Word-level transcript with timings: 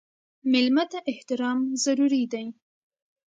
مېلمه 0.51 0.83
ته 0.91 0.99
احترام 1.11 1.59
ضروري 1.83 2.23
دی. 2.33 2.45